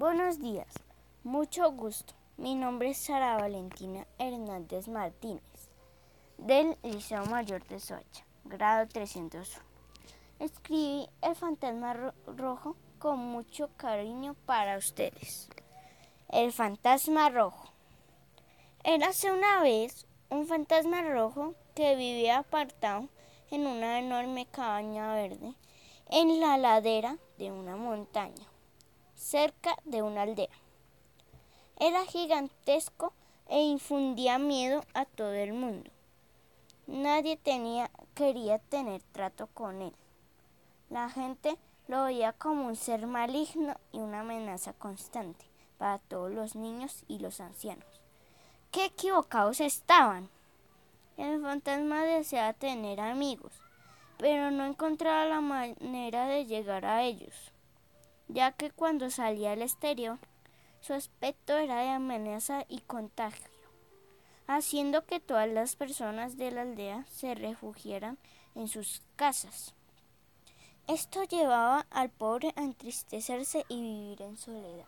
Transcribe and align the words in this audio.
Buenos 0.00 0.38
días, 0.38 0.72
mucho 1.24 1.70
gusto. 1.72 2.14
Mi 2.38 2.54
nombre 2.54 2.88
es 2.88 2.96
Sara 2.96 3.36
Valentina 3.36 4.06
Hernández 4.18 4.88
Martínez, 4.88 5.42
del 6.38 6.78
Liceo 6.82 7.26
Mayor 7.26 7.62
de 7.66 7.78
Soacha, 7.78 8.24
grado 8.44 8.88
301. 8.88 9.62
Escribí 10.38 11.06
El 11.20 11.36
fantasma 11.36 12.14
rojo 12.26 12.76
con 12.98 13.18
mucho 13.18 13.68
cariño 13.76 14.36
para 14.46 14.78
ustedes. 14.78 15.50
El 16.30 16.50
fantasma 16.50 17.28
rojo. 17.28 17.70
Érase 18.82 19.30
una 19.30 19.60
vez 19.60 20.06
un 20.30 20.46
fantasma 20.46 21.02
rojo 21.02 21.54
que 21.74 21.94
vivía 21.94 22.38
apartado 22.38 23.10
en 23.50 23.66
una 23.66 23.98
enorme 23.98 24.46
cabaña 24.46 25.12
verde 25.12 25.52
en 26.10 26.40
la 26.40 26.56
ladera 26.56 27.18
de 27.36 27.52
una 27.52 27.76
montaña, 27.76 28.46
cerca 29.20 29.76
de 29.84 30.02
una 30.02 30.22
aldea. 30.22 30.48
Era 31.78 32.04
gigantesco 32.06 33.12
e 33.48 33.60
infundía 33.60 34.38
miedo 34.38 34.82
a 34.94 35.04
todo 35.04 35.34
el 35.34 35.52
mundo. 35.52 35.90
Nadie 36.86 37.36
tenía, 37.36 37.90
quería 38.14 38.58
tener 38.58 39.02
trato 39.12 39.46
con 39.48 39.82
él. 39.82 39.92
La 40.88 41.10
gente 41.10 41.58
lo 41.86 42.04
veía 42.04 42.32
como 42.32 42.66
un 42.66 42.76
ser 42.76 43.06
maligno 43.06 43.76
y 43.92 43.98
una 43.98 44.20
amenaza 44.20 44.72
constante 44.72 45.44
para 45.76 45.98
todos 45.98 46.32
los 46.32 46.56
niños 46.56 47.04
y 47.06 47.18
los 47.18 47.40
ancianos. 47.40 48.00
¡Qué 48.70 48.86
equivocados 48.86 49.60
estaban! 49.60 50.30
El 51.18 51.42
fantasma 51.42 52.04
deseaba 52.04 52.54
tener 52.54 53.00
amigos, 53.00 53.52
pero 54.16 54.50
no 54.50 54.64
encontraba 54.64 55.26
la 55.26 55.40
manera 55.40 56.26
de 56.26 56.46
llegar 56.46 56.86
a 56.86 57.02
ellos, 57.02 57.52
ya 58.32 58.52
que 58.52 58.70
cuando 58.70 59.10
salía 59.10 59.52
al 59.52 59.62
exterior, 59.62 60.18
su 60.80 60.94
aspecto 60.94 61.58
era 61.58 61.80
de 61.82 61.88
amenaza 61.88 62.64
y 62.68 62.80
contagio, 62.80 63.50
haciendo 64.46 65.04
que 65.04 65.20
todas 65.20 65.48
las 65.48 65.76
personas 65.76 66.36
de 66.36 66.50
la 66.50 66.62
aldea 66.62 67.04
se 67.10 67.34
refugiaran 67.34 68.18
en 68.54 68.68
sus 68.68 69.02
casas. 69.16 69.74
Esto 70.88 71.22
llevaba 71.24 71.86
al 71.90 72.10
pobre 72.10 72.52
a 72.56 72.62
entristecerse 72.62 73.64
y 73.68 73.80
vivir 73.80 74.22
en 74.22 74.36
soledad. 74.36 74.86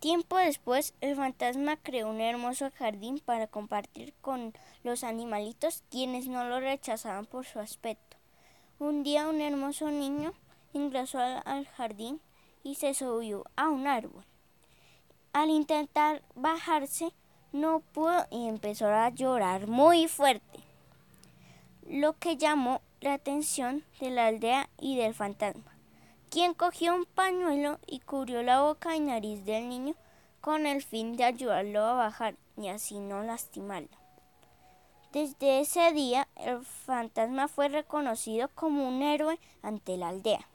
Tiempo 0.00 0.36
después, 0.36 0.94
el 1.00 1.16
fantasma 1.16 1.76
creó 1.76 2.08
un 2.08 2.20
hermoso 2.20 2.70
jardín 2.76 3.18
para 3.18 3.46
compartir 3.46 4.14
con 4.20 4.52
los 4.84 5.04
animalitos 5.04 5.84
quienes 5.90 6.26
no 6.28 6.44
lo 6.44 6.60
rechazaban 6.60 7.26
por 7.26 7.46
su 7.46 7.60
aspecto. 7.60 8.16
Un 8.78 9.02
día 9.02 9.26
un 9.28 9.40
hermoso 9.40 9.90
niño 9.90 10.34
ingresó 10.72 11.18
al 11.18 11.66
jardín 11.66 12.20
y 12.62 12.76
se 12.76 12.94
subió 12.94 13.44
a 13.56 13.68
un 13.68 13.86
árbol. 13.86 14.24
Al 15.32 15.50
intentar 15.50 16.22
bajarse, 16.34 17.12
no 17.52 17.80
pudo 17.80 18.26
y 18.30 18.48
empezó 18.48 18.86
a 18.88 19.08
llorar 19.10 19.66
muy 19.66 20.08
fuerte, 20.08 20.60
lo 21.88 22.14
que 22.14 22.36
llamó 22.36 22.80
la 23.00 23.14
atención 23.14 23.84
de 24.00 24.10
la 24.10 24.26
aldea 24.26 24.68
y 24.78 24.96
del 24.96 25.14
fantasma 25.14 25.76
quien 26.36 26.52
cogió 26.52 26.94
un 26.94 27.06
pañuelo 27.06 27.78
y 27.86 28.00
cubrió 28.00 28.42
la 28.42 28.60
boca 28.60 28.94
y 28.94 29.00
nariz 29.00 29.44
del 29.44 29.70
niño 29.70 29.94
con 30.40 30.66
el 30.66 30.82
fin 30.82 31.16
de 31.16 31.24
ayudarlo 31.24 31.82
a 31.82 31.94
bajar 31.94 32.36
y 32.56 32.68
así 32.68 32.98
no 32.98 33.22
lastimarlo. 33.22 33.88
Desde 35.12 35.60
ese 35.60 35.92
día 35.92 36.28
el 36.36 36.62
fantasma 36.64 37.48
fue 37.48 37.68
reconocido 37.68 38.48
como 38.54 38.86
un 38.86 39.02
héroe 39.02 39.38
ante 39.62 39.96
la 39.96 40.08
aldea. 40.08 40.46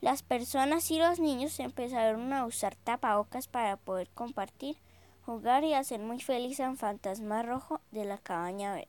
Las 0.00 0.22
personas 0.22 0.90
y 0.90 0.98
los 0.98 1.20
niños 1.20 1.60
empezaron 1.60 2.32
a 2.32 2.46
usar 2.46 2.74
tapabocas 2.74 3.48
para 3.48 3.76
poder 3.76 4.08
compartir, 4.10 4.78
jugar 5.26 5.62
y 5.64 5.74
hacer 5.74 6.00
muy 6.00 6.20
feliz 6.20 6.58
al 6.60 6.78
fantasma 6.78 7.42
rojo 7.42 7.80
de 7.90 8.06
la 8.06 8.16
cabaña 8.16 8.74
verde. 8.74 8.88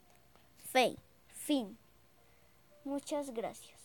Fe, 0.71 0.95
fin. 1.27 1.77
Muchas 2.85 3.31
gracias. 3.31 3.80